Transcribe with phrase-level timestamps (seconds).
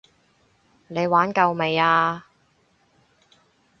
[0.87, 2.25] 你玩夠未啊？